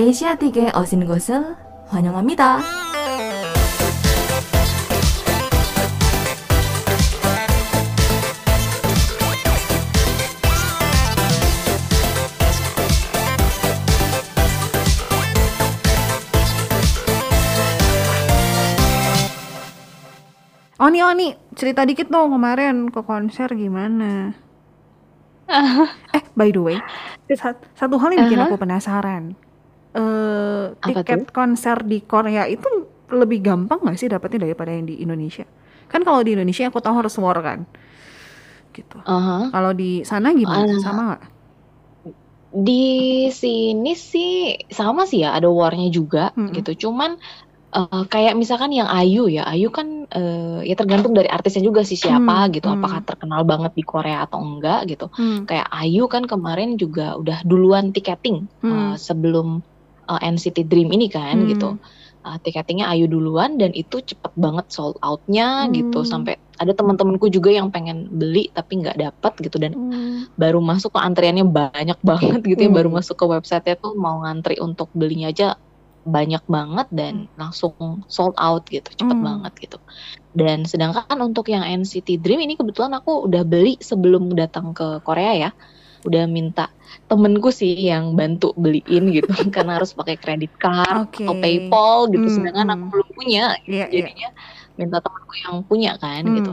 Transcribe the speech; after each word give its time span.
아시아틱에 0.00 0.72
오신 0.78 1.06
것을 1.06 1.56
환영합니다. 1.88 2.60
Oni 20.76 21.00
Oni 21.00 21.32
cerita 21.56 21.88
dikit 21.88 22.12
dong 22.12 22.36
kemarin 22.36 22.92
ke 22.92 23.00
konser 23.00 23.48
gimana? 23.56 24.36
eh 26.12 26.22
by 26.36 26.52
the 26.52 26.60
way, 26.60 26.76
sat- 27.32 27.64
satu 27.72 27.96
hal 27.96 28.12
yang 28.12 28.28
bikin 28.28 28.40
Aha. 28.44 28.46
aku 28.50 28.56
penasaran. 28.60 29.22
Eh 29.91 30.65
tiket 30.79 31.27
tuh? 31.27 31.33
konser 31.35 31.83
di 31.83 31.99
Korea 32.03 32.47
itu 32.47 32.67
lebih 33.11 33.43
gampang 33.43 33.83
nggak 33.83 33.97
sih 33.99 34.07
dapetnya 34.07 34.47
daripada 34.47 34.71
yang 34.71 34.87
di 34.87 35.03
Indonesia? 35.03 35.43
Kan 35.91 36.07
kalau 36.07 36.23
di 36.23 36.31
Indonesia 36.31 36.71
aku 36.71 36.79
tahu 36.79 36.95
harus 37.03 37.15
war 37.19 37.35
kan, 37.43 37.67
gitu. 38.71 38.97
Aha. 39.03 39.51
Kalau 39.51 39.71
di 39.75 40.07
sana 40.07 40.31
gimana? 40.31 40.63
Alah. 40.63 40.79
Sama 40.79 41.01
nggak? 41.11 41.23
Di 42.51 42.83
sini 43.31 43.95
sih 43.95 44.31
sama 44.67 45.07
sih 45.07 45.23
ya, 45.23 45.31
ada 45.35 45.47
war-nya 45.47 45.87
juga 45.87 46.31
Mm-mm. 46.35 46.51
gitu. 46.55 46.87
Cuman 46.87 47.15
eh, 47.71 48.03
kayak 48.11 48.35
misalkan 48.35 48.71
yang 48.75 48.87
Ayu 48.91 49.27
ya, 49.31 49.43
Ayu 49.47 49.71
kan 49.71 50.07
eh, 50.11 50.59
ya 50.67 50.75
tergantung 50.75 51.15
dari 51.15 51.27
artisnya 51.31 51.63
juga 51.63 51.83
sih 51.87 51.95
siapa 51.99 52.47
Hmm, 52.47 52.51
gitu, 52.55 52.67
hmm. 52.67 52.75
apakah 52.79 52.99
terkenal 53.07 53.41
banget 53.47 53.71
di 53.79 53.83
Korea 53.87 54.27
atau 54.27 54.39
enggak 54.43 54.87
gitu. 54.91 55.07
Hmm. 55.15 55.47
Kayak 55.47 55.67
Ayu 55.71 56.07
kan 56.11 56.23
kemarin 56.27 56.75
juga 56.79 57.15
udah 57.19 57.43
duluan 57.47 57.91
tiketing 57.95 58.47
Hmm. 58.63 58.95
eh, 58.95 58.95
sebelum 58.99 59.63
eh, 60.11 60.19
NCT 60.33 60.67
Dream 60.67 60.89
ini 60.91 61.07
kan 61.07 61.37
Hmm. 61.41 61.49
gitu. 61.51 61.69
Eh, 62.21 62.37
tiketingnya 62.45 62.85
Ayu 62.93 63.09
duluan 63.09 63.57
dan 63.57 63.73
itu 63.73 63.97
cepet 63.97 64.33
banget 64.37 64.69
sold 64.69 64.93
out-nya 65.01 65.65
gitu 65.73 66.05
Hmm. 66.05 66.09
sampai 66.11 66.33
ada 66.61 66.77
teman-temanku 66.77 67.33
juga 67.33 67.49
yang 67.49 67.73
pengen 67.73 68.05
beli 68.13 68.53
tapi 68.53 68.77
nggak 68.85 68.93
dapet 69.01 69.33
gitu 69.41 69.57
dan 69.57 69.73
Hmm. 69.73 70.29
baru 70.37 70.61
masuk 70.61 70.93
ke 70.93 70.99
antriannya 71.01 71.45
banyak 71.49 71.97
banget 72.37 72.41
gitu 72.45 72.61
ya 72.61 72.69
Hmm. 72.69 72.77
baru 72.77 72.89
masuk 72.93 73.17
ke 73.17 73.25
website 73.25 73.65
tuh 73.81 73.97
mau 73.97 74.21
ngantri 74.21 74.61
untuk 74.61 74.93
belinya 74.93 75.33
aja 75.33 75.57
banyak 76.01 76.41
banget 76.49 76.87
dan 76.93 77.29
langsung 77.37 77.73
sold 78.09 78.33
out 78.37 78.65
gitu 78.69 78.89
cepet 78.93 79.17
Hmm. 79.17 79.25
banget 79.25 79.53
gitu 79.57 79.77
dan 80.33 80.65
sedangkan 80.65 81.17
untuk 81.21 81.49
yang 81.49 81.61
NCT 81.65 82.21
Dream 82.21 82.41
ini 82.41 82.53
kebetulan 82.57 82.93
aku 82.97 83.25
udah 83.29 83.45
beli 83.45 83.77
sebelum 83.81 84.33
datang 84.33 84.73
ke 84.73 85.01
Korea 85.05 85.33
ya 85.37 85.51
udah 86.07 86.23
minta 86.37 86.61
temenku 87.09 87.49
sih 87.59 87.71
yang 87.89 88.17
bantu 88.19 88.45
beliin 88.63 89.03
gitu 89.15 89.27
karena 89.55 89.71
harus 89.77 89.91
pakai 89.99 90.15
kredit 90.23 90.51
card 90.61 91.07
Oke. 91.07 91.23
atau 91.23 91.33
PayPal 91.43 91.97
gitu 92.13 92.27
Hmm, 92.27 92.35
sedangkan 92.35 92.67
aku 92.73 92.85
belum 92.93 93.09
punya 93.17 93.41
Iya, 93.69 93.85
iya. 93.89 94.05
jadinya 94.05 94.27
minta 94.79 94.97
temanku 95.03 95.33
yang 95.45 95.55
punya 95.69 95.91
kan 96.03 96.23
Hmm. 96.25 96.37
gitu 96.37 96.51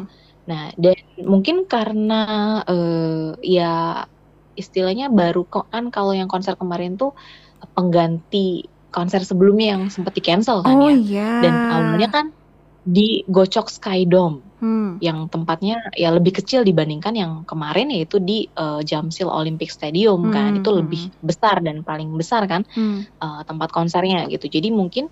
Nah, 0.48 0.72
dan 0.80 0.96
mungkin 1.28 1.56
karena 1.68 2.14
eh, 2.64 3.36
ya 3.44 3.64
istilahnya 4.56 5.12
baru 5.12 5.44
kok 5.52 5.68
kan 5.72 5.84
kalau 5.94 6.12
yang 6.16 6.26
konser 6.32 6.56
kemarin 6.56 6.96
tuh 6.96 7.12
pengganti 7.76 8.66
konser 8.88 9.20
sebelumnya 9.28 9.76
yang 9.76 9.82
sempat 9.92 10.16
di 10.16 10.22
cancel 10.24 10.64
kan 10.64 10.76
Oh 10.80 10.88
ya. 10.88 10.96
iya. 10.96 11.22
Dan 11.44 11.54
awalnya 11.68 12.08
kan 12.16 12.26
di 12.88 13.20
Gocok 13.28 13.68
Sky 13.68 14.08
Dome 14.08 14.48
Hmm. 14.58 14.98
yang 14.98 15.30
tempatnya 15.30 15.78
ya 15.94 16.10
lebih 16.10 16.34
kecil 16.42 16.66
dibandingkan 16.66 17.14
yang 17.14 17.32
kemarin 17.46 17.94
yaitu 17.94 18.18
di 18.18 18.50
eh, 18.50 18.80
Jamsil 18.82 19.30
Olympic 19.30 19.70
Stadium 19.70 20.32
kan. 20.34 20.56
Hmm, 20.56 20.60
Itu 20.64 20.74
hmm. 20.74 20.78
lebih 20.82 21.02
besar 21.22 21.62
dan 21.62 21.86
paling 21.86 22.10
besar 22.16 22.48
kan 22.50 22.66
Hmm. 22.74 23.06
eh, 23.06 23.40
tempat 23.46 23.70
konsernya 23.70 24.26
gitu. 24.26 24.50
Jadi 24.50 24.74
mungkin 24.74 25.06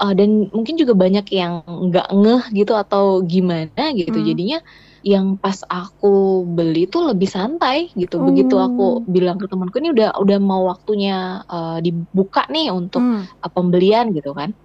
eh, 0.00 0.12
dan 0.16 0.48
mungkin 0.48 0.80
juga 0.80 0.96
banyak 0.96 1.26
yang 1.28 1.60
nggak 1.66 2.08
ngeh 2.08 2.42
gitu 2.56 2.72
atau 2.72 3.20
gimana 3.20 3.92
gitu. 3.92 4.16
Hmm. 4.16 4.28
Jadinya 4.32 4.58
yang 5.04 5.36
pas 5.36 5.60
aku 5.68 6.42
beli 6.48 6.88
tuh 6.88 7.12
lebih 7.12 7.28
santai 7.28 7.92
gitu. 7.92 8.16
Begitu 8.22 8.56
Oh. 8.56 8.64
aku 8.64 8.86
bilang 9.06 9.36
ke 9.36 9.44
temanku 9.46 9.76
ini 9.82 9.92
udah 9.92 10.16
udah 10.16 10.38
mau 10.40 10.64
waktunya 10.72 11.44
eh, 11.44 11.78
dibuka 11.84 12.48
nih 12.48 12.72
untuk 12.72 13.04
Hmm. 13.04 13.28
eh, 13.28 13.50
pembelian 13.52 14.14
gitu 14.16 14.32
kan. 14.32 14.56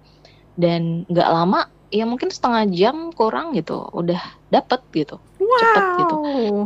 Dan 0.56 1.04
nggak 1.04 1.28
lama 1.28 1.68
ya 1.92 2.08
mungkin 2.08 2.32
setengah 2.32 2.64
jam 2.72 2.96
kurang 3.12 3.52
gitu 3.52 3.84
udah 3.92 4.18
dapet 4.48 4.80
gitu. 4.96 5.20
Cepet 5.36 5.84
gitu. 6.00 6.14
Wow. 6.16 6.64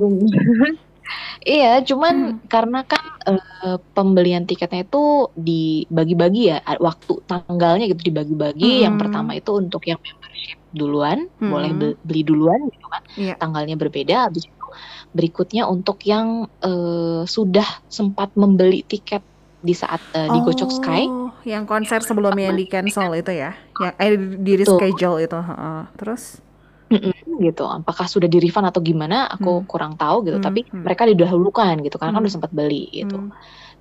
Iya, 1.47 1.87
cuman 1.87 2.15
Hmm. 2.43 2.51
karena 2.51 2.83
kan 2.83 3.03
eh, 3.27 3.79
pembelian 3.95 4.43
tiketnya 4.47 4.87
itu 4.87 5.31
dibagi-bagi 5.39 6.51
ya, 6.51 6.59
waktu 6.79 7.23
tanggalnya 7.27 7.87
gitu 7.91 8.11
dibagi-bagi. 8.11 8.83
Yang 8.87 8.95
Hmm. 8.99 9.03
pertama 9.07 9.31
itu 9.35 9.51
untuk 9.55 9.83
yang 9.87 9.99
membership 9.99 10.59
duluan, 10.71 11.19
boleh 11.39 11.71
Hmm. 11.71 11.81
be- 11.83 11.99
beli 12.03 12.23
duluan 12.27 12.59
gitu 12.71 12.87
kan, 12.91 13.03
Iya. 13.15 13.35
tanggalnya 13.39 13.77
berbeda. 13.79 14.17
Habis 14.31 14.47
itu 14.47 14.67
berikutnya 15.15 15.63
untuk 15.71 16.03
yang 16.03 16.51
eh, 16.63 17.23
sudah 17.27 17.67
sempat 17.87 18.35
membeli 18.35 18.83
tiket 18.83 19.23
di 19.63 19.75
saat 19.75 20.03
eh, 20.15 20.27
di 20.27 20.39
Gocok 20.43 20.71
Sky. 20.71 21.07
Yang 21.47 21.65
konser 21.65 22.01
sebelumnya 22.03 22.51
yang 22.51 22.59
di 22.59 22.67
cancel 22.67 23.15
itu 23.15 23.31
ya, 23.31 23.55
yang 23.79 23.95
eh 23.97 24.13
di 24.19 24.53
reschedule 24.59 25.23
itu. 25.23 25.39
heeh. 25.39 25.81
Terus? 25.95 26.43
Mm-mm, 26.87 27.43
gitu. 27.43 27.67
Apakah 27.67 28.07
sudah 28.07 28.27
di 28.27 28.39
refund 28.39 28.67
atau 28.67 28.79
gimana? 28.79 29.27
Aku 29.31 29.63
Hmm. 29.63 29.67
kurang 29.67 29.93
tahu 29.95 30.23
gitu. 30.23 30.39
Hmm, 30.39 30.47
Tapi 30.47 30.61
hmm. 30.67 30.83
mereka 30.83 31.03
didahulukan 31.07 31.75
gitu 31.83 31.97
karena 31.99 32.13
kan 32.13 32.19
Hmm. 32.19 32.27
udah 32.27 32.35
sempat 32.35 32.51
beli 32.51 32.91
gitu. 32.93 33.17
Hmm. 33.17 33.31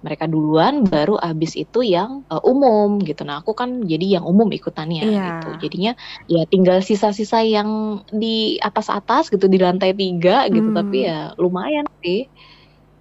mereka 0.03 0.29
duluan 0.29 0.85
baru 0.85 1.17
abis 1.17 1.57
itu 1.57 1.81
yang 1.81 2.21
uh, 2.29 2.37
umum 2.45 3.01
gitu 3.01 3.25
nah 3.25 3.41
aku 3.41 3.57
kan 3.57 3.81
jadi 3.81 4.19
yang 4.19 4.25
umum 4.27 4.53
ikutannya 4.53 5.01
Iya. 5.01 5.25
gitu 5.41 5.49
jadinya 5.65 5.97
ya 6.29 6.45
tinggal 6.45 6.77
sisa-sisa 6.85 7.41
yang 7.41 7.69
di 8.13 8.59
atas-atas 8.61 9.33
gitu 9.33 9.49
di 9.49 9.57
lantai 9.57 9.97
tiga 9.97 10.45
gitu 10.53 10.69
Hmm. 10.69 10.77
tapi 10.77 11.09
ya 11.09 11.33
lumayan 11.41 11.89
sih 12.05 12.29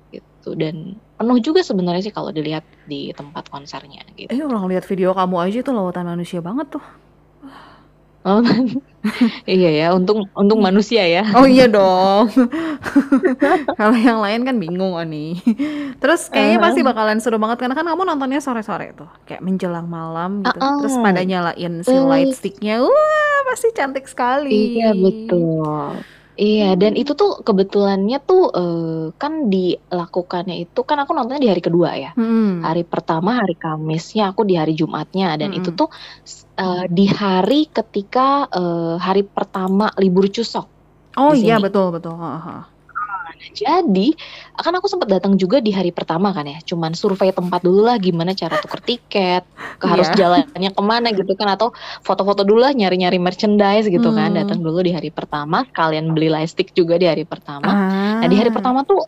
gitu 0.08 0.56
dan 0.56 0.97
penuh 1.24 1.40
juga 1.40 1.64
sebenarnya 1.64 2.04
sih 2.04 2.12
kalau 2.12 2.28
dilihat 2.28 2.60
di 2.84 3.08
tempat 3.10 3.48
konsernya 3.48 4.04
gitu 4.12 4.28
Eh 4.28 4.44
orang 4.44 4.68
lihat 4.68 4.84
video 4.84 5.10
kamu 5.10 5.40
aja 5.40 5.58
tuh 5.60 5.72
lautan 5.72 6.04
manusia 6.04 6.38
banget 6.38 6.68
tuh. 6.70 6.84
Oh, 8.24 8.40
iya 9.44 9.68
ya 9.68 9.86
untung 9.92 10.24
untung 10.32 10.56
manusia 10.58 11.04
ya 11.04 11.28
Oh 11.32 11.44
iya 11.44 11.68
dong. 11.76 12.32
Kalau 13.78 13.92
yang 13.94 14.20
lain 14.20 14.48
kan 14.48 14.56
bingung 14.56 14.96
oh 14.96 15.04
nih. 15.04 15.36
Terus 16.00 16.28
kayaknya 16.28 16.56
Uh-huh. 16.56 16.64
pasti 16.64 16.80
bakalan 16.80 17.20
seru 17.20 17.36
banget 17.36 17.60
karena 17.60 17.76
kan 17.76 17.84
kamu 17.84 18.00
nontonnya 18.04 18.41
sore-sore 18.41 18.96
tuh, 18.96 19.12
kayak 19.24 19.44
menjelang 19.44 19.84
malam 19.84 20.41
gitu. 20.41 20.56
Uh-uh. 20.56 20.80
Terus 20.80 20.96
pada 20.96 21.20
nyalain 21.20 21.74
si 21.80 21.92
Eh. 21.92 22.00
light 22.00 22.32
sticknya, 22.32 22.80
wah 22.80 23.41
pasti 23.44 23.68
cantik 23.72 24.08
sekali. 24.08 24.80
Iya 24.80 24.96
betul. 24.96 26.00
Iya 26.34 26.65
dan 26.81 26.93
itu 27.00 27.12
tuh 27.21 27.31
kebetulannya 27.47 28.17
tuh 28.28 28.41
eh, 28.59 29.15
kan 29.21 29.33
dilakukannya 29.53 30.55
itu 30.62 30.81
kan 30.89 30.97
aku 31.03 31.11
nontonnya 31.15 31.43
di 31.45 31.50
hari 31.53 31.62
kedua 31.62 31.91
ya. 31.95 32.11
Hmm. 32.19 32.59
Hari 32.67 32.83
pertama 32.93 33.31
hari 33.41 33.55
Kamisnya 33.62 34.22
aku 34.31 34.43
di 34.50 34.55
hari 34.61 34.72
Jumatnya 34.81 35.27
dan 35.41 35.50
itu 35.59 35.71
Mm-mm. 35.71 35.78
tuh 35.81 35.89
eh, 36.59 36.84
di 36.97 37.05
hari 37.06 37.55
ketika 37.77 38.50
eh, 38.50 38.95
hari 39.06 39.22
pertama 39.37 39.84
libur 40.03 40.27
Cusok. 40.34 40.67
Oh 41.17 41.33
iya 41.34 41.55
betul 41.65 41.95
betul. 41.95 42.15
Heeh. 42.19 42.73
Nah, 43.34 43.50
jadi 43.53 44.09
kan 44.55 44.72
aku 44.78 44.87
sempat 44.87 45.11
datang 45.11 45.34
juga 45.34 45.59
di 45.59 45.75
hari 45.75 45.91
pertama 45.91 46.31
kan 46.31 46.47
ya. 46.47 46.59
Cuman 46.62 46.95
survei 46.95 47.34
tempat 47.34 47.61
dulu 47.61 47.84
lah 47.84 47.99
gimana 47.99 48.33
cara 48.33 48.56
tuker 48.62 48.81
tiket, 48.81 49.43
ke 49.78 49.84
harus 49.84 50.06
Iya. 50.15 50.47
jalannya 50.47 50.71
ke 50.71 50.83
mana 50.83 51.11
gitu 51.11 51.34
kan 51.34 51.50
atau 51.53 51.75
foto-foto 52.06 52.47
dulu 52.47 52.62
lah 52.62 52.72
nyari-nyari 52.72 53.19
merchandise 53.19 53.91
gitu 53.91 54.15
kan. 54.15 54.33
Hmm. 54.33 54.39
Datang 54.47 54.62
dulu 54.62 54.81
di 54.81 54.95
hari 54.95 55.11
pertama, 55.11 55.67
kalian 55.75 56.15
beli 56.15 56.31
lightstick 56.31 56.71
juga 56.72 56.95
di 56.97 57.10
hari 57.10 57.27
pertama. 57.27 57.66
Nah 58.22 58.27
di 58.31 58.36
hari 58.39 58.48
Ah. 58.48 58.57
pertama 58.57 58.81
tuh 58.86 59.03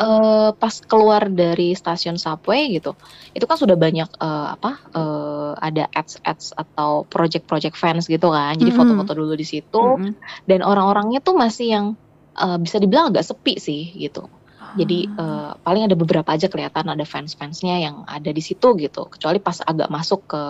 eh, 0.00 0.50
pas 0.56 0.74
keluar 0.88 1.28
dari 1.28 1.76
stasiun 1.76 2.16
subway 2.16 2.72
gitu, 2.72 2.96
itu 3.36 3.44
kan 3.44 3.60
sudah 3.60 3.76
banyak 3.76 4.08
eh, 4.08 4.46
apa 4.56 4.80
eh, 4.96 5.52
ada 5.60 5.84
ads-ads 5.92 6.56
atau 6.56 7.04
project-project 7.04 7.76
fans 7.76 8.08
gitu 8.08 8.32
kan. 8.32 8.56
Jadi 8.56 8.72
Mm-mm. 8.72 8.80
foto-foto 8.80 9.12
dulu 9.12 9.36
di 9.36 9.44
situ 9.44 9.76
Mm-mm. 10.00 10.16
dan 10.48 10.64
orang-orangnya 10.64 11.20
tuh 11.20 11.36
masih 11.36 11.66
yang 11.68 11.86
eh, 12.36 12.58
bisa 12.60 12.76
dibilang 12.78 13.10
agak 13.14 13.26
sepi 13.26 13.58
sih 13.58 13.90
gitu. 13.96 14.28
Jadi 14.70 15.02
eh, 15.10 15.52
paling 15.66 15.82
ada 15.90 15.98
beberapa 15.98 16.30
aja 16.30 16.46
kelihatan 16.46 16.86
ada 16.86 17.02
fans-fansnya 17.02 17.82
yang 17.82 18.06
ada 18.06 18.30
di 18.30 18.38
situ 18.38 18.78
gitu. 18.78 19.10
Kecuali 19.10 19.42
pas 19.42 19.58
agak 19.66 19.90
masuk 19.90 20.30
ke 20.30 20.42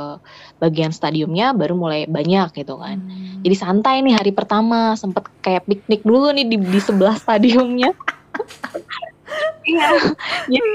bagian 0.60 0.92
stadiumnya 0.92 1.56
baru 1.56 1.72
mulai 1.72 2.04
banyak 2.04 2.52
gitu 2.52 2.76
kan. 2.76 3.00
Hmm. 3.00 3.40
Jadi 3.40 3.56
santai 3.56 4.04
nih 4.04 4.20
hari 4.20 4.32
pertama 4.36 4.92
sempet 5.00 5.24
kayak 5.40 5.64
piknik 5.64 6.04
dulu 6.04 6.36
nih 6.36 6.44
di, 6.44 6.56
di 6.60 6.80
sebelah 6.80 7.16
stadiumnya. 7.16 7.96
Iya. 9.66 9.88
Jadi 10.52 10.70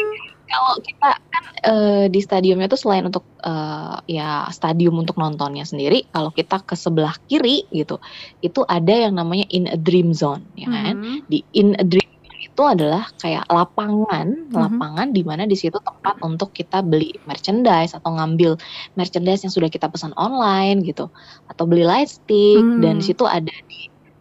kalau 0.50 0.74
kita 0.81 1.09
kan 1.18 1.44
eh, 1.65 2.06
di 2.13 2.19
stadiumnya 2.24 2.68
tuh 2.71 2.80
selain 2.80 3.06
untuk 3.09 3.25
eh, 3.44 3.95
ya 4.09 4.45
stadium 4.53 4.95
untuk 5.01 5.18
nontonnya 5.19 5.65
sendiri, 5.68 6.07
kalau 6.13 6.30
kita 6.33 6.62
ke 6.63 6.75
sebelah 6.77 7.13
kiri 7.30 7.65
gitu, 7.74 7.97
itu 8.42 8.62
ada 8.68 8.94
yang 9.09 9.13
namanya 9.18 9.45
in 9.51 9.65
a 9.69 9.77
dream 9.80 10.13
zone, 10.13 10.45
ya 10.57 10.68
kan? 10.69 10.95
Hmm. 11.01 11.19
Di 11.27 11.42
in 11.57 11.74
a 11.80 11.86
dream 11.86 12.06
itu 12.45 12.62
adalah 12.63 13.03
kayak 13.19 13.44
lapangan, 13.51 14.27
Mhm. 14.47 14.53
lapangan 14.56 15.07
di 15.12 15.21
mana 15.25 15.44
di 15.50 15.57
situ 15.57 15.75
tempat 15.81 16.15
untuk 16.24 16.53
kita 16.56 16.86
beli 16.86 17.12
merchandise 17.25 17.91
atau 17.98 18.15
ngambil 18.15 18.56
merchandise 18.95 19.44
yang 19.44 19.51
sudah 19.51 19.68
kita 19.68 19.89
pesan 19.91 20.13
online 20.15 20.80
gitu, 20.86 21.09
atau 21.50 21.63
beli 21.68 21.83
light 21.83 22.07
stick 22.07 22.63
dan 22.80 23.01
di 23.01 23.06
situ 23.12 23.25
ada 23.27 23.50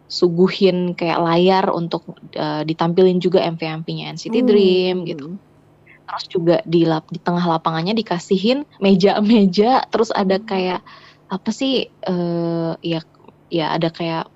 disuguhin 0.09 0.93
kayak 0.99 1.19
layar 1.21 1.65
untuk, 1.71 2.03
eee, 2.35 2.61
ditampilin 2.67 3.17
juga 3.23 3.41
MV-MV-nya 3.45 4.13
NCT 4.15 4.35
Dream 4.43 4.95
gitu. 5.07 5.37
Terus 6.15 6.25
juga 6.31 6.55
di 6.63 6.87
lap 6.87 7.03
di 7.11 7.19
tengah 7.19 7.43
lapangannya 7.59 7.91
dikasihin 7.91 8.63
meja-meja, 8.79 9.83
terus 9.91 10.15
ada 10.15 10.39
kayak 10.39 10.79
apa 11.27 11.49
sih, 11.51 11.91
eee, 11.91 12.71
ya 12.85 12.99
ya 13.51 13.75
ada 13.75 13.91
kayak, 13.91 14.31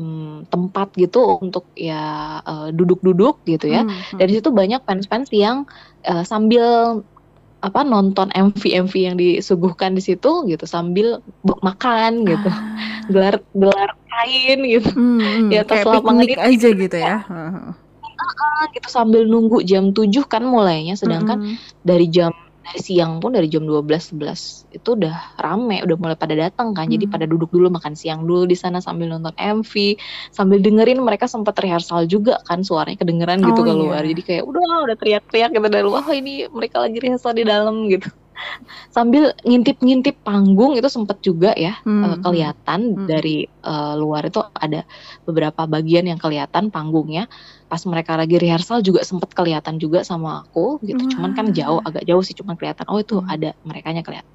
mmm, 0.00 0.48
tempat 0.52 0.94
gitu 0.96 1.38
untuk 1.42 1.68
ya, 1.76 2.38
eee, 2.46 2.68
duduk-duduk 2.74 3.44
gitu 3.46 3.68
ya. 3.68 3.84
Hmm, 3.84 4.00
hmm. 4.16 4.24
di 4.24 4.32
situ 4.40 4.50
banyak 4.54 4.80
fans-fans 4.88 5.28
yang, 5.34 5.68
eee, 6.06 6.24
sambil 6.26 6.64
apa, 7.64 7.82
nonton 7.82 8.30
MV-MV 8.32 8.94
yang 8.96 9.16
disuguhkan 9.18 9.92
di 9.98 10.02
situ 10.04 10.46
gitu, 10.46 10.64
sambil 10.64 11.20
makan 11.64 12.22
gitu, 12.24 12.48
Ah. 12.48 12.58
gelar 13.10 13.36
gelar 13.52 13.90
kain 14.08 14.58
gitu 14.66 14.90
Hmm, 14.94 15.18
hmm, 15.18 15.50
di 15.50 15.56
atas 15.58 15.82
kayak 15.82 15.90
lapangan 16.02 16.26
aja 16.28 16.54
gitu 16.54 16.68
gitu 16.86 16.98
ya. 16.98 17.16
Heeh, 18.38 18.64
gitu 18.78 18.88
sambil 18.92 19.22
nunggu 19.26 19.62
jam 19.66 19.90
7 19.96 20.24
kan 20.30 20.42
mulainya, 20.46 20.94
sedangkan 20.98 21.38
Mhm. 21.42 21.56
dari 21.82 22.06
jam 22.12 22.30
dari 22.68 22.80
siang 22.84 23.16
pun 23.24 23.32
dari 23.32 23.48
jam 23.48 23.64
12, 23.64 24.12
11 24.12 24.68
itu 24.68 24.92
udah 24.92 25.40
rame, 25.40 25.80
udah 25.88 25.96
mulai 25.96 26.16
pada 26.20 26.36
datang 26.36 26.76
kan. 26.76 26.84
Jadi 26.92 27.08
Hmm. 27.08 27.12
pada 27.12 27.24
duduk 27.24 27.48
dulu 27.48 27.72
makan 27.72 27.96
siang 27.96 28.28
dulu 28.28 28.44
di 28.44 28.52
sana 28.60 28.78
sambil 28.84 29.08
nonton 29.08 29.32
MV, 29.40 29.96
sambil 30.36 30.60
dengerin 30.60 31.00
mereka 31.00 31.24
sempat 31.26 31.56
rehearsal 31.64 32.04
juga 32.04 32.36
kan, 32.44 32.60
suaranya 32.62 33.00
kedengeran 33.00 33.40
gitu 33.48 33.64
Oh, 33.64 33.64
keluar. 33.64 34.04
Jadi 34.04 34.20
iya. 34.20 34.26
kayak 34.26 34.44
udah 34.44 34.64
udah 34.84 34.96
teriak-teriak 35.00 35.50
gitu 35.56 35.66
dari 35.72 35.84
luar, 35.88 36.04
"Wah, 36.04 36.12
ini 36.12 36.44
mereka 36.52 36.76
lagi 36.84 36.98
rehearsal 37.00 37.32
di 37.32 37.44
dalam," 37.48 37.88
gitu. 37.88 38.08
Sambil 38.92 39.32
ngintip-ngintip 39.44 40.22
panggung 40.24 40.74
itu 40.78 40.88
sempet 40.90 41.18
juga 41.24 41.52
ya, 41.56 41.76
eee, 42.04 42.16
Hmm, 42.16 42.22
hmm. 42.22 42.22
kelihatan 42.24 42.80
Hmm. 42.96 43.06
dari, 43.08 43.36
eee, 43.48 43.94
luar 44.00 44.26
itu 44.28 44.40
ada 44.56 44.84
beberapa 45.28 45.64
bagian 45.68 46.06
yang 46.08 46.18
kelihatan 46.20 46.70
panggungnya. 46.74 47.26
Pas 47.68 47.82
mereka 47.88 48.16
lagi 48.16 48.36
rehearsal 48.40 48.80
juga 48.84 49.04
sempet 49.04 49.30
kelihatan 49.36 49.76
juga 49.82 50.02
sama 50.06 50.44
aku 50.46 50.80
gitu, 50.86 51.18
cuman 51.18 51.32
kan 51.36 51.52
jauh, 51.52 51.80
agak 51.84 52.04
jauh 52.08 52.22
sih, 52.24 52.34
cuman 52.38 52.56
kelihatan, 52.60 52.86
oh 52.90 52.98
itu 53.02 53.20
Hmm. 53.20 53.28
ada 53.28 53.50
merekanya 53.66 54.02
kelihatan. 54.06 54.30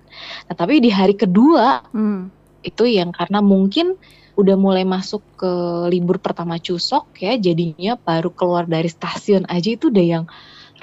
Nah, 0.50 0.56
tapi 0.58 0.80
di 0.84 0.90
hari 0.94 1.16
kedua 1.18 1.82
Hmm. 1.94 2.34
itu 2.64 2.86
yang 2.88 3.12
karena 3.16 3.42
mungkin 3.44 3.96
udah 4.40 4.56
mulai 4.58 4.84
masuk 4.88 5.22
ke 5.38 5.52
libur 5.94 6.18
pertama 6.24 6.58
Chuseok 6.62 7.12
ya, 7.22 7.36
jadinya 7.38 8.00
baru 8.02 8.32
keluar 8.34 8.66
dari 8.70 8.90
stasiun 8.90 9.46
aja 9.52 9.70
itu 9.76 9.90
udah 9.94 10.06
yang 10.06 10.26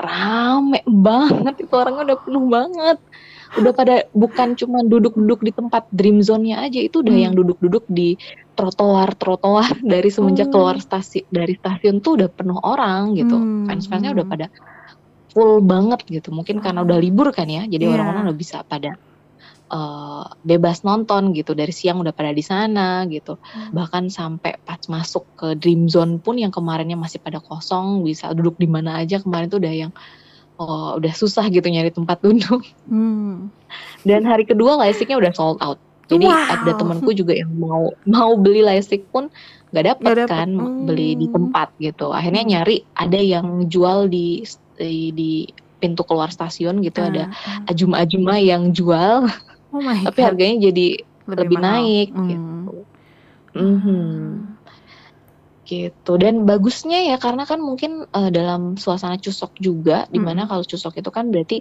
rame 0.00 0.80
banget, 0.84 1.54
itu 1.60 1.72
orangnya 1.76 2.02
udah 2.12 2.18
penuh 2.24 2.44
banget. 2.48 2.98
Udah 3.50 3.72
pada 3.74 3.94
bukan 4.14 4.54
cuman 4.54 4.86
duduk-duduk 4.86 5.42
di 5.42 5.50
tempat 5.50 5.82
dream 5.90 6.22
zone-nya 6.22 6.62
aja, 6.62 6.78
itu 6.78 7.02
udah 7.02 7.12
yang 7.12 7.34
Hmm. 7.34 7.40
duduk-duduk 7.42 7.84
di 7.90 8.14
trotoar-trotoar 8.54 9.82
dari 9.92 10.08
semenjak 10.08 10.54
keluar 10.54 10.78
Oh. 10.78 10.82
stasi 10.82 11.26
dari 11.28 11.58
stasiun 11.58 11.98
tuh 11.98 12.14
udah 12.20 12.28
penuh 12.30 12.58
orang 12.62 13.18
gitu. 13.18 13.34
Hmm, 13.34 13.66
Fans-fansnya 13.66 14.14
udah 14.14 14.26
hmm. 14.26 14.34
pada 14.38 14.46
full 15.30 15.62
banget 15.62 16.02
gitu. 16.06 16.30
Mungkin 16.30 16.62
karena 16.62 16.82
udah 16.82 16.98
libur 16.98 17.30
kan 17.34 17.46
ya, 17.46 17.66
jadi 17.66 17.90
orang-orang 17.90 18.22
Iya. 18.22 18.28
udah 18.30 18.36
bisa 18.38 18.56
pada, 18.66 18.90
eee, 19.72 20.24
bebas 20.44 20.82
nonton 20.86 21.32
gitu, 21.36 21.54
dari 21.56 21.70
siang 21.74 22.02
udah 22.02 22.12
pada 22.14 22.30
di 22.34 22.42
sana 22.44 23.06
gitu. 23.10 23.38
Hmm. 23.54 23.70
Bahkan 23.74 24.10
sampai 24.12 24.58
pas 24.66 24.80
masuk 24.90 25.24
ke 25.38 25.54
dream 25.58 25.86
zone 25.90 26.18
pun 26.22 26.36
yang 26.38 26.50
kemarinnya 26.54 26.98
masih 26.98 27.22
pada 27.22 27.38
kosong, 27.42 28.02
bisa 28.06 28.30
duduk 28.36 28.58
di 28.60 28.66
mana 28.70 29.00
aja 29.02 29.22
kemarin 29.22 29.48
tuh 29.52 29.60
udah 29.62 29.74
yang, 29.74 29.92
eee, 30.60 30.90
udah 31.00 31.14
susah 31.16 31.46
gitu 31.52 31.66
nyari 31.70 31.90
tempat 31.94 32.18
duduk. 32.26 32.62
Hmm. 32.88 33.52
Dan 34.06 34.24
hari 34.28 34.44
kedua 34.48 34.76
lightstick-nya 34.80 35.18
udah 35.20 35.32
sold 35.36 35.60
out. 35.64 35.80
Jadi 36.10 36.42
ada 36.50 36.72
Wow. 36.74 36.78
temenku 36.78 37.10
juga 37.16 37.32
yang 37.38 37.52
mau 37.56 37.90
mau 38.08 38.32
beli 38.40 38.62
lightstick 38.66 39.08
pun 39.14 39.30
nggak 39.72 39.86
dapet 39.96 40.14
kan, 40.26 40.48
beli 40.82 41.14
di 41.18 41.26
Hmm. 41.30 41.34
tempat 41.36 41.70
gitu. 41.80 42.10
Akhirnya 42.12 42.42
Hmm. 42.46 42.52
nyari 42.58 42.76
ada 42.98 43.20
yang 43.20 43.46
jual 43.70 44.08
di 44.10 44.42
di 44.80 45.12
di 45.14 45.30
pintu 45.80 46.02
keluar 46.08 46.28
stasiun 46.34 46.82
gitu, 46.84 47.00
Ah, 47.04 47.08
ada 47.12 47.24
ah. 47.30 47.64
ajuma-ajuma 47.70 48.36
yang 48.42 48.72
jual, 48.74 49.24
Oh 49.72 49.82
my 49.82 50.06
tapi 50.06 50.18
god. 50.18 50.26
harganya 50.26 50.56
jadi 50.70 50.86
Lebih 51.30 51.48
lebih 51.48 51.56
mahal. 51.56 51.86
naik 51.86 52.08
Hmm. 52.10 52.30
gitu. 52.30 52.86
Mhm. 53.56 54.56
Ah. 54.66 54.72
Gitu, 55.68 56.12
dan 56.16 56.48
bagusnya 56.48 57.04
ya 57.04 57.16
karena 57.20 57.44
kan 57.44 57.60
mungkin, 57.60 58.08
eee, 58.08 58.30
dalam 58.32 58.80
suasana 58.80 59.20
Chuseok 59.20 59.52
juga, 59.60 60.08
di 60.08 60.16
mana 60.16 60.42
Mhm. 60.42 60.48
kalau 60.48 60.64
Chuseok 60.64 60.96
itu 61.04 61.10
kan 61.12 61.28
berarti, 61.28 61.60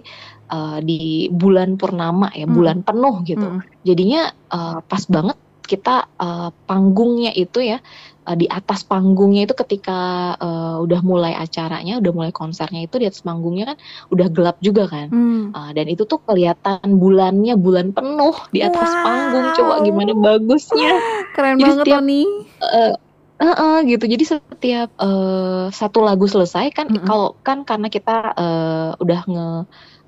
eee, 0.50 0.78
di 0.88 1.00
bulan 1.30 1.76
purnama 1.76 2.32
ya, 2.32 2.48
Mhm. 2.48 2.56
bulan 2.56 2.80
penuh 2.80 3.20
gitu. 3.28 3.52
Mhm. 3.52 3.60
Jadinya, 3.84 4.32
eee, 4.50 4.78
pas 4.88 5.04
banget 5.04 5.36
kita, 5.70 6.10
eee, 6.18 6.48
panggungnya 6.66 7.30
itu 7.38 7.58
ya, 7.62 7.78
eee, 8.26 8.36
di 8.42 8.46
atas 8.50 8.82
panggungnya 8.90 9.46
itu 9.46 9.54
ketika, 9.54 10.34
eee, 10.42 10.76
udah 10.84 11.00
mulai 11.06 11.32
acaranya, 11.38 12.02
udah 12.02 12.12
mulai 12.16 12.32
konsernya 12.34 12.82
itu 12.90 12.96
di 13.02 13.06
atas 13.10 13.22
panggungnya 13.22 13.64
kan 13.74 13.78
udah 14.14 14.26
gelap 14.34 14.56
juga 14.64 14.84
kan, 14.90 15.08
Hmm. 15.10 15.56
eee, 15.56 15.70
dan 15.78 15.86
itu 15.92 16.02
tuh 16.10 16.18
kelihatan 16.26 16.82
bulannya, 17.02 17.54
bulan 17.60 17.94
penuh 17.96 18.34
di 18.54 18.60
atas 18.66 18.98
panggung, 19.04 19.54
coba 19.54 19.78
gimana 19.86 20.12
Wow. 20.14 20.18
bagusnya. 20.18 21.00
Keren 21.34 21.58
Jadi 21.60 21.70
banget 21.70 21.86
setiap 21.86 22.02
Tony. 22.02 22.22
heeh 22.62 22.92
heeh, 23.40 23.76
gitu. 23.90 24.04
Jadi 24.06 24.24
setiap, 24.36 24.88
eee, 25.00 25.66
satu 25.72 26.00
lagu 26.04 26.26
selesai 26.28 26.70
kan 26.76 26.88
Mhm. 26.88 27.04
kalau 27.08 27.36
kan 27.46 27.64
karena 27.68 27.88
kita, 27.92 28.32
eee, 28.36 28.90
udah 29.02 29.20
nge 29.28 29.48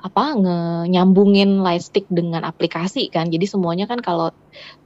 apa, 0.03 0.25
nge 0.35 0.57
nyambungin 0.93 1.63
lightstick 1.63 2.11
dengan 2.11 2.43
aplikasi 2.43 3.07
kan, 3.15 3.31
jadi 3.31 3.47
semuanya 3.47 3.87
kan 3.87 4.03
kalau 4.03 4.35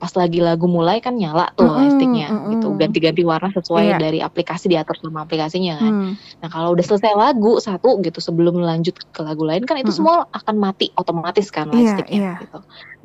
pas 0.01 0.13
lagi 0.17 0.41
lagu 0.45 0.69
mulai 0.71 1.01
kan 1.03 1.17
nyala 1.17 1.51
tuh 1.57 1.67
Mhm, 1.67 1.77
lightstick-nya 1.77 2.37
gitu, 2.53 2.73
mhm. 2.73 2.79
ganti-ganti 2.81 3.23
warna 3.27 3.49
sesuai 3.57 3.93
Iya. 3.93 3.97
dari 3.99 4.21
aplikasi, 4.21 4.69
diatur 4.73 4.95
sama 5.01 5.25
aplikasinya 5.27 5.75
kan. 5.89 5.95
Hmm. 5.95 6.13
Nah, 6.45 6.49
kalau 6.53 6.77
udah 6.77 6.85
selesai 6.87 7.13
lagu 7.17 7.59
satu 7.61 7.99
gitu, 8.05 8.21
sebelum 8.25 8.61
lanjut 8.61 8.93
ke 9.13 9.21
lagu 9.25 9.43
lain 9.49 9.65
kan 9.69 9.81
itu 9.81 9.89
Mhm. 9.89 9.97
semua 9.97 10.29
akan 10.37 10.57
mati 10.61 10.93
otomatis 11.01 11.49
kan 11.53 11.69
Iya, 11.73 11.73
lightstick-nya 11.73 12.21
iya. 12.21 12.33
gitu. 12.41 12.59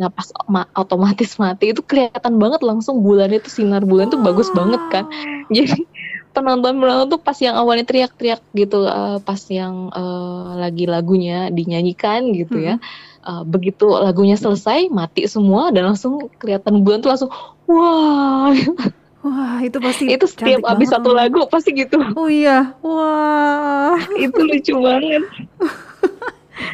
Nah, 0.03 0.09
pas 0.13 0.27
ma 0.51 0.63
otomatis 0.77 1.35
mati 1.41 1.71
itu 1.75 1.81
kelihatan 1.87 2.37
banget 2.43 2.61
langsung 2.65 3.01
bulannya 3.05 3.39
tuh, 3.43 3.51
sinar 3.55 3.83
bulan 3.87 4.11
tuh 4.11 4.19
bagus 4.21 4.51
banget 4.53 4.83
kan. 4.91 5.05
Jadi 5.55 5.83
penonton-penonton 6.31 7.07
tuh 7.11 7.19
pas 7.19 7.35
yang 7.43 7.55
awalnya 7.59 7.83
teriak-teriak 7.83 8.41
gitu, 8.55 8.87
eee, 8.87 9.17
pas 9.23 9.41
yang, 9.51 9.91
eee, 9.91 10.49
lagi 10.63 10.85
lagunya 10.87 11.51
dinyanyikan 11.51 12.31
gitu 12.31 12.55
ya, 12.59 12.75
Mhm. 12.79 13.27
eee, 13.27 13.43
begitu 13.51 13.85
lagunya 13.91 14.39
selesai 14.39 14.87
mati 14.87 15.27
semua 15.27 15.69
dan 15.75 15.91
langsung 15.91 16.31
kelihatan 16.39 16.81
bulan 16.87 17.03
tuh 17.03 17.11
langsung, 17.11 17.31
wah. 17.67 18.51
Wah, 19.21 19.61
itu 19.61 19.77
pasti 19.77 20.09
Itu 20.17 20.25
setiap 20.25 20.65
banget 20.65 20.97
satu 20.97 21.13
lagu 21.13 21.45
pasti 21.45 21.77
gitu. 21.77 22.01
Oh 22.17 22.25
iya, 22.25 22.73
wah. 22.81 23.93
Itu 24.17 24.41
lucu 24.41 24.73
banget. 24.81 25.23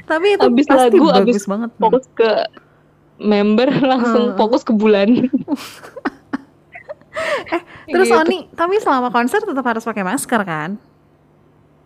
Tapi 0.07 0.27
itu 0.39 0.47
Habis 0.47 0.65
pasti 0.71 0.95
lagu, 0.95 1.05
habis 1.11 1.43
bagus 1.43 1.43
banget. 1.43 1.69
Hmm. 1.75 1.81
fokus 1.83 2.05
ke 2.15 2.29
member 3.19 3.67
langsung 3.83 4.23
Heeh. 4.31 4.39
fokus 4.39 4.61
ke 4.63 4.71
bulan. 4.71 5.27
Terus 7.87 8.07
Gitu. 8.07 8.19
Oni, 8.19 8.37
tapi 8.51 8.75
selama 8.77 9.09
konser 9.09 9.39
tetap 9.39 9.63
harus 9.63 9.83
pakai 9.83 10.03
masker 10.03 10.41
kan? 10.43 10.69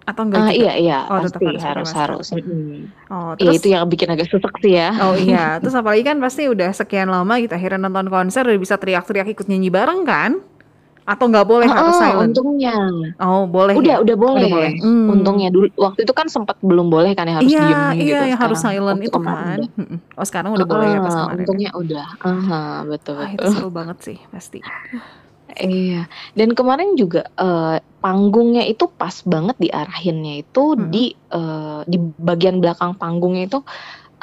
Atau 0.01 0.25
enggak 0.25 0.41
Ah, 0.41 0.49
juga? 0.49 0.57
iya 0.57 0.73
iya, 0.75 0.97
Oh, 1.05 1.21
pasti 1.21 1.45
harus 1.45 1.61
harus 1.61 1.89
harus, 1.93 2.27
mhm. 2.33 2.89
Oh, 3.07 3.37
Iya, 3.37 3.53
terus 3.53 3.55
itu 3.61 3.67
yang 3.69 3.85
bikin 3.85 4.09
agak 4.09 4.27
susah 4.27 4.49
sih 4.57 4.73
ya. 4.73 4.89
Oh 4.99 5.13
iya, 5.13 5.45
terus 5.61 5.77
apalagi 5.77 6.01
kan 6.01 6.17
pasti 6.17 6.49
udah 6.49 6.73
sekian 6.73 7.05
lama 7.05 7.37
gitu 7.37 7.53
akhirnya 7.53 7.85
nonton 7.85 8.09
konser 8.09 8.41
udah 8.43 8.57
bisa 8.57 8.81
teriak-teriak 8.81 9.29
ikut 9.29 9.45
nyanyi 9.45 9.69
bareng 9.69 10.01
kan? 10.01 10.41
Atau 11.01 11.29
nggak 11.29 11.45
boleh 11.45 11.65
harus 11.65 11.97
Heeh, 11.97 12.13
silent? 12.13 12.33
untungnya. 12.33 12.77
Oh, 13.17 13.45
boleh 13.45 13.73
Udah 13.73 13.97
ya? 13.97 14.01
udah 14.01 14.15
boleh. 14.17 14.41
Udah 14.41 14.49
boleh. 14.53 14.73
Hmm. 14.81 15.07
Untungnya 15.11 15.49
dulu 15.49 15.65
waktu 15.75 16.01
itu 16.01 16.13
kan 16.13 16.29
sempat 16.29 16.57
belum 16.61 16.89
boleh 16.89 17.13
kan 17.13 17.25
ya 17.25 17.33
harus 17.37 17.49
Iya, 17.51 17.61
diem 17.61 17.81
iya 17.99 18.01
gitu. 18.21 18.29
yang 18.33 18.39
harus 18.41 18.57
Sekarang 18.57 18.81
silent 18.81 19.01
itu 19.01 19.17
kan. 19.19 19.57
udah. 19.57 19.69
Oh, 20.17 20.25
sekarang 20.25 20.49
udah 20.53 20.65
boleh 20.65 20.87
ya 20.87 20.99
pas 20.99 21.13
kemarin 21.13 21.29
ya. 21.29 21.37
untungnya 21.37 21.69
udah. 21.73 22.07
Aha, 22.21 22.61
betul 22.85 23.17
Wah, 23.17 23.29
itu 23.29 23.37
betul. 23.37 23.53
seru 23.53 23.69
banget 23.69 23.97
sih 24.01 24.17
pasti. 24.29 24.59
Iya. 25.57 26.07
Dan 26.37 26.49
kemarin 26.57 26.95
juga 26.95 27.27
eh, 27.35 27.77
panggungnya 28.01 28.63
itu 28.65 28.89
pas 28.99 29.13
banget 29.25 29.55
diarahinnya 29.61 30.33
itu 30.43 30.59
Mm-mm. 30.77 30.89
di 30.93 31.13
eh, 31.33 31.79
di 31.91 31.97
bagian 32.17 32.57
belakang 32.63 32.95
panggungnya 32.97 33.43
itu 33.49 33.59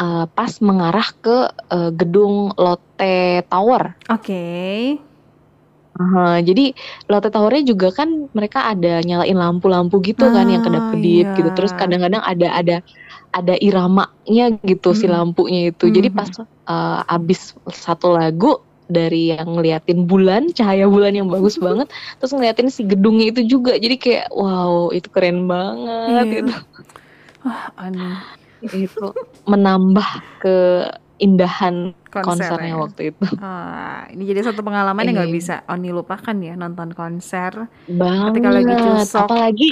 eh, 0.01 0.27
pas 0.33 0.53
mengarah 0.65 1.09
ke 1.25 1.37
eh, 1.75 1.91
gedung 1.99 2.53
Lotte 2.57 3.45
Tower. 3.51 3.83
Oke. 4.09 4.43
Aha, 5.99 6.39
jadi 6.47 6.71
Lotte 7.11 7.27
Tower-nya 7.35 7.65
juga 7.67 7.91
kan 7.91 8.31
mereka 8.31 8.71
ada 8.71 9.03
nyalain 9.03 9.35
lampu-lampu 9.35 9.99
gitu 10.07 10.31
kan 10.31 10.47
yang 10.47 10.63
Ah, 10.63 10.63
kedap-kedip 10.63 11.35
gitu. 11.35 11.51
Terus 11.51 11.75
iya. 11.75 11.79
kadang-kadang 11.81 12.23
ada 12.23 12.49
ada 12.55 12.77
ada 13.35 13.55
iramanya 13.59 14.55
gitu 14.63 14.95
si 14.95 15.11
lampunya 15.11 15.75
itu. 15.75 15.91
Jadi 15.91 16.09
Mhm. 16.09 16.15
pas 16.15 16.31
eh, 16.71 17.01
abis 17.17 17.41
satu 17.67 18.15
lagu 18.15 18.63
dari 18.89 19.31
yang 19.31 19.55
ngeliatin 19.55 20.05
bulan, 20.05 20.51
cahaya 20.51 20.89
bulan 20.89 21.13
yang 21.13 21.29
bagus 21.29 21.57
banget, 21.63 21.87
terus 22.19 22.33
ngeliatin 22.33 22.69
si 22.69 22.83
gedungnya 22.83 23.31
itu 23.31 23.45
juga. 23.47 23.77
Jadi 23.77 23.97
kayak 23.97 24.33
wow, 24.33 24.91
itu 24.91 25.09
keren 25.09 25.45
banget 25.45 26.27
Iya. 26.27 26.41
itu. 26.43 26.55
Wah, 27.45 27.71
aneh. 27.77 28.19
Itu 28.75 29.15
menambah 29.47 30.09
keindahan 30.43 31.95
Konser 32.11 32.27
konsernya 32.59 32.75
ya. 32.75 32.83
waktu 32.83 33.15
itu. 33.15 33.27
Ah, 33.39 34.03
ini 34.11 34.27
jadi 34.27 34.43
satu 34.43 34.67
pengalaman 34.67 35.07
yang 35.07 35.15
nggak 35.15 35.31
Iya. 35.31 35.39
bisa 35.39 35.55
Oni 35.71 35.95
lupakan 35.95 36.35
ya 36.43 36.59
nonton 36.59 36.91
konser. 36.91 37.71
Banget. 37.87 38.35
Ketika 38.35 38.51
lagi 38.51 38.73
cusok. 38.75 39.31
Apalagi 39.31 39.71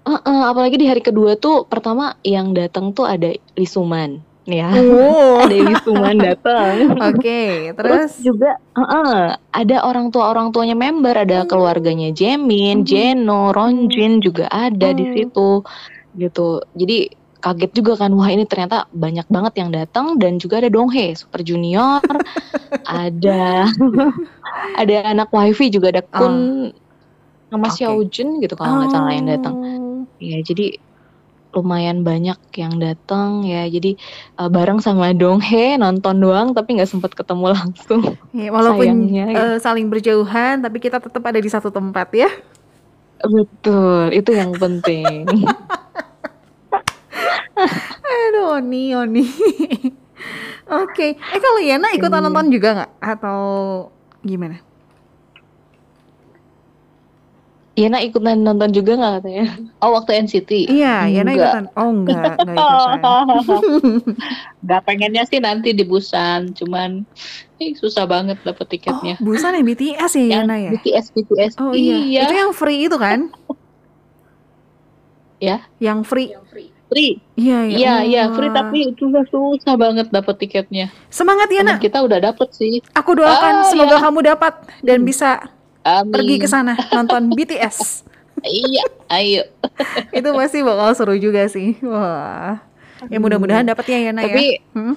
Heeh, 0.00 0.42
apalagi 0.48 0.76
di 0.76 0.88
hari 0.88 1.00
kedua 1.00 1.36
tuh 1.36 1.64
pertama 1.64 2.16
yang 2.20 2.52
datang 2.52 2.92
tuh 2.92 3.04
ada 3.04 3.30
Lisuman. 3.54 4.24
Ya. 4.50 4.66
Oh, 4.74 5.38
Ada 5.46 5.56
Lisuman 5.62 6.16
datang. 6.18 6.90
oke. 6.90 7.42
Terus 7.70 7.78
Terus, 7.78 8.12
juga 8.18 8.58
heeh, 8.74 9.14
ada 9.32 9.76
orang 9.86 10.10
tua 10.10 10.26
orang 10.28 10.50
tuanya 10.50 10.74
member, 10.74 11.14
ada 11.14 11.46
keluarganya 11.46 12.10
Jemin, 12.10 12.82
Mhm. 12.82 12.86
Jeno, 12.86 13.54
Ronjin 13.54 14.18
juga 14.18 14.50
ada 14.50 14.90
di 14.90 15.06
Hmm. 15.06 15.14
situ 15.14 15.50
gitu. 16.12 16.58
Jadi 16.74 16.98
kaget 17.40 17.72
juga 17.72 17.96
kan 17.96 18.10
wah 18.12 18.26
ini 18.26 18.44
ternyata 18.44 18.84
banyak 18.90 19.24
banget 19.26 19.54
yang 19.56 19.70
datang 19.70 20.18
dan 20.18 20.36
juga 20.36 20.60
ada 20.60 20.68
Donghae 20.68 21.14
Super 21.14 21.40
Junior, 21.40 22.02
ada 22.84 23.64
ada 24.76 24.96
anak 25.06 25.30
wifi 25.30 25.70
juga 25.70 25.88
ada 25.88 26.02
Kun 26.02 26.68
sama 27.48 27.66
Oke. 27.66 27.78
Xiaojun 27.78 28.42
gitu 28.42 28.54
kalau 28.54 28.82
nggak 28.82 28.90
salah 28.90 29.12
yang 29.14 29.26
datang. 29.26 29.54
Oh. 29.56 30.02
Ya 30.18 30.42
jadi 30.42 30.76
lumayan 31.50 32.02
banyak 32.02 32.38
yang 32.54 32.78
datang 32.78 33.42
ya. 33.42 33.66
Jadi 33.66 33.98
eh, 34.36 34.48
bareng 34.48 34.78
sama 34.78 35.10
Donghae 35.10 35.76
nonton 35.76 36.18
doang 36.18 36.54
tapi 36.54 36.78
nggak 36.78 36.88
sempat 36.88 37.12
ketemu 37.12 37.52
langsung. 37.52 38.02
Ya, 38.30 38.50
walaupun 38.50 38.86
Sayangnya, 38.86 39.24
ya. 39.28 39.38
eh, 39.54 39.56
saling 39.58 39.86
berjauhan, 39.86 40.60
tapi 40.60 40.78
kita 40.78 40.98
tetap 40.98 41.20
ada 41.20 41.38
di 41.38 41.50
satu 41.50 41.68
tempat 41.68 42.08
ya. 42.12 42.30
Betul, 43.20 44.16
itu 44.16 44.30
yang 44.32 44.54
penting. 44.54 45.28
Aduh, 48.00 48.56
Oni, 48.56 48.96
Oni. 48.96 49.24
Oke. 50.80 51.18
Eh, 51.18 51.40
kalau 51.40 51.60
Yana 51.60 51.92
ikutan 51.92 52.22
Iya. 52.22 52.26
nonton 52.30 52.46
juga 52.48 52.68
nggak? 52.72 52.90
Atau 53.02 53.38
gimana? 54.22 54.62
Yana 57.80 57.98
ikutan 57.98 58.36
nonton 58.36 58.68
juga 58.70 58.92
nggak 58.92 59.12
katanya? 59.16 59.44
Oh 59.80 59.96
waktu 59.96 60.20
NCT. 60.20 60.68
Iya, 60.68 61.08
Yana 61.08 61.32
Enggak. 61.32 61.48
ikutan. 61.48 61.64
Oh, 61.72 61.88
enggak, 61.88 62.36
enggak 62.36 62.56
ikutan. 62.60 63.62
Gak 64.68 64.80
pengennya 64.84 65.24
sih 65.24 65.40
nanti 65.40 65.72
di 65.72 65.80
Busan, 65.82 66.52
cuman 66.52 67.08
ih, 67.56 67.72
susah 67.72 68.04
banget 68.04 68.36
dapet 68.44 68.60
Oh, 68.60 68.68
tiketnya. 68.68 69.14
Busan 69.16 69.56
ya 69.56 69.64
BTS 69.64 70.12
ya 70.12 70.24
yang 70.28 70.44
Yana 70.44 70.56
ya? 70.60 70.70
BTS 70.76 71.06
BTS. 71.10 71.52
Oh 71.56 71.72
iya. 71.72 72.28
Itu 72.28 72.34
yang 72.36 72.52
free 72.52 72.84
itu 72.84 73.00
kan? 73.00 73.32
Ya. 75.40 75.64
Yang 75.80 76.04
free. 76.04 76.28
free. 76.92 77.16
Iya, 77.38 77.64
ya. 77.64 77.76
Iya 77.80 77.94
iya 78.02 78.22
Allah. 78.26 78.36
free 78.36 78.50
tapi 78.52 78.78
susah 78.92 79.24
susah 79.24 79.74
banget 79.78 80.10
dapet 80.10 80.36
tiketnya. 80.36 80.92
Semangat 81.08 81.48
Yana. 81.48 81.78
Teman 81.78 81.84
kita 81.86 81.98
udah 82.04 82.18
dapet 82.20 82.48
sih. 82.52 82.84
Aku 82.92 83.16
doakan 83.16 83.64
Ah, 83.64 83.66
semoga 83.66 83.96
ya. 83.96 84.02
kamu 84.04 84.20
dapat 84.26 84.54
dan 84.82 84.98
bisa 85.00 85.40
Amin. 85.84 86.12
pergi 86.12 86.34
ke 86.36 86.48
sana 86.48 86.76
nonton 86.92 87.30
BTS. 87.36 88.08
Iya, 88.40 88.84
ayo. 89.12 89.42
itu 90.16 90.28
pasti 90.32 90.64
bakal 90.64 90.96
seru 90.96 91.14
juga 91.20 91.44
sih. 91.48 91.76
Wah. 91.84 92.60
Ya 93.08 93.16
mudah-mudahan 93.16 93.64
dapat 93.64 93.88
ya 93.88 94.12
Yana 94.12 94.24
Tapi 94.24 94.60
ya. 94.60 94.60
Hmm? 94.76 94.96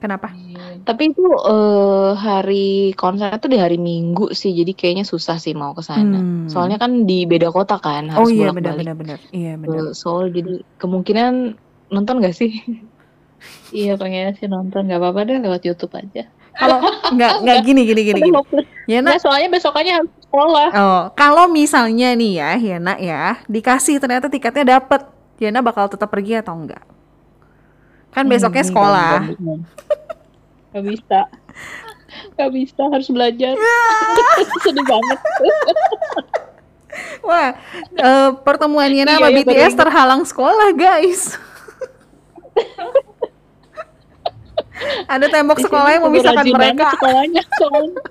Kenapa? 0.00 0.36
tapi 0.84 1.16
itu 1.16 1.24
eh, 1.24 2.12
hari 2.12 2.92
konsernya 2.92 3.40
tuh 3.40 3.48
di 3.48 3.56
hari 3.56 3.80
Minggu 3.80 4.36
sih, 4.36 4.52
jadi 4.52 4.76
kayaknya 4.76 5.08
susah 5.08 5.40
sih 5.40 5.56
mau 5.56 5.72
ke 5.72 5.80
sana. 5.80 6.20
Hmm. 6.20 6.44
Soalnya 6.44 6.76
kan 6.76 7.08
di 7.08 7.24
beda 7.24 7.48
kota 7.48 7.80
kan, 7.80 8.12
Oh 8.12 8.28
harus 8.28 8.36
iya 8.36 8.52
bolak-balik 8.52 8.84
benar-benar 8.84 8.96
benar. 9.00 9.18
Iya 9.32 9.52
benar. 9.56 9.96
Seoul. 9.96 10.28
Jadi 10.28 10.60
kemungkinan 10.76 11.56
nonton 11.88 12.20
gak 12.20 12.36
sih? 12.36 12.52
Iya 13.76 14.00
pengennya 14.00 14.32
sih 14.40 14.48
nonton 14.48 14.88
nggak 14.88 15.00
apa-apa 15.04 15.20
deh 15.28 15.36
lewat 15.36 15.68
YouTube 15.68 15.92
aja. 15.92 16.32
Kalau 16.54 16.78
nggak 17.14 17.32
nggak 17.42 17.58
gini 17.66 17.80
gini 17.82 18.02
gini 18.06 18.20
gini. 18.30 18.38
Yana 18.86 19.16
Nah, 19.16 19.18
soalnya 19.18 19.48
besokannya 19.50 19.92
harus 19.98 20.12
sekolah. 20.22 20.68
Oh, 20.76 21.02
kalau 21.16 21.50
misalnya 21.50 22.14
nih 22.14 22.32
ya, 22.38 22.50
Yana 22.54 22.94
ya, 23.00 23.40
dikasih 23.48 23.98
ternyata 23.98 24.30
tiketnya 24.30 24.78
dapet, 24.78 25.08
Yana 25.40 25.64
bakal 25.64 25.88
tetap 25.90 26.12
pergi 26.12 26.38
atau 26.38 26.54
enggak? 26.54 26.84
Kan 28.14 28.30
besoknya 28.30 28.62
Hmm, 28.62 28.70
sekolah. 28.70 29.14
Gak 30.70 30.84
bisa. 30.86 31.20
Gak 32.38 32.50
bisa, 32.54 32.82
harus 32.86 33.08
belajar. 33.10 33.58
Sedih 34.62 34.86
banget. 34.86 35.18
Wah, 37.26 37.56
eh, 37.90 38.30
pertemuan 38.46 38.86
Yana 38.92 39.16
Iya, 39.16 39.18
sama 39.18 39.28
iya, 39.32 39.38
BTS 39.42 39.74
terhalang 39.74 40.22
sekolah, 40.22 40.70
guys. 40.76 41.34
Ada 45.06 45.26
tembok 45.30 45.58
sekolah 45.60 45.90
yang 45.92 46.04
memisahkan 46.08 46.46
mereka. 46.46 46.84
sekolahnya 46.96 47.42
soalnya. 47.58 48.02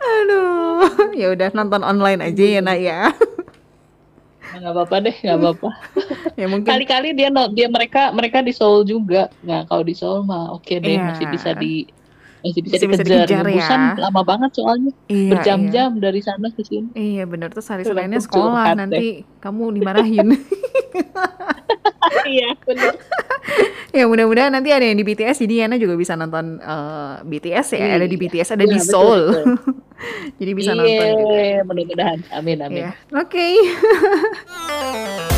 Aduh, 0.00 1.12
ya 1.12 1.28
udah 1.36 1.48
nonton 1.52 1.84
online 1.84 2.20
aja 2.24 2.44
ya, 2.44 2.60
Nak 2.64 2.78
ya. 2.80 3.00
Nah, 4.50 4.58
Nggak 4.58 4.72
apa-apa 4.74 4.96
deh, 5.06 5.16
nggak 5.20 5.38
apa-apa. 5.38 5.68
Ya 6.34 6.46
mungkin 6.50 6.66
Kali-kali 6.66 7.14
dia 7.14 7.28
dia 7.52 7.68
mereka 7.70 8.10
mereka 8.10 8.42
di 8.42 8.50
Seoul 8.50 8.82
juga. 8.82 9.28
Nah, 9.44 9.62
kalau 9.68 9.84
di 9.84 9.94
Seoul 9.94 10.24
mah 10.26 10.56
oke 10.56 10.74
deh, 10.80 10.96
Iya. 10.98 11.04
masih 11.14 11.26
bisa 11.30 11.50
di 11.54 11.86
masih 12.40 12.60
bisa 12.60 12.74
Masih 12.74 12.88
bisa 12.88 13.02
dikejar. 13.02 13.20
dikejar 13.24 13.44
Di 13.44 13.54
Busan 13.54 13.80
ya. 13.80 13.94
lama 14.00 14.22
banget 14.24 14.50
soalnya, 14.52 14.92
iya, 15.06 15.30
berjam-jam 15.30 15.90
dari 15.96 16.20
sana 16.20 16.48
ke 16.48 16.62
sini. 16.62 16.88
Iya, 16.92 17.24
iya 17.24 17.46
terus 17.48 17.66
hari 17.66 17.82
Tuh, 17.82 17.92
Seninnya 17.92 18.18
aku 18.18 18.26
sekolah 18.26 18.64
nanti 18.74 19.06
kamu 19.38 19.64
dimarahin. 19.76 20.28
Iya, 22.26 22.48
benar. 22.64 22.94
ya 23.96 24.04
mudah-mudahan 24.06 24.50
nanti 24.50 24.70
ada 24.70 24.82
yang 24.82 24.96
di 24.96 25.04
BTS 25.04 25.42
jadi 25.42 25.66
Yana 25.66 25.76
juga 25.76 25.94
bisa 25.94 26.14
nonton 26.14 26.58
eh, 26.58 27.14
BTS 27.22 27.76
ya. 27.76 27.86
Ada 27.98 28.06
di 28.06 28.16
Iya. 28.16 28.22
BTS, 28.24 28.48
ada 28.54 28.64
Iya, 28.64 28.70
di 28.70 28.78
betul, 28.78 28.90
Seoul. 28.90 29.22
betul. 29.28 29.46
jadi 30.40 30.52
bisa 30.56 30.70
nonton 30.72 31.06
juga. 31.12 31.36
Iya, 31.36 31.60
mudah-mudahan. 31.62 32.18
Amin, 32.32 32.58
amin. 32.60 32.82
Ya, 32.88 32.92
oke. 33.12 33.46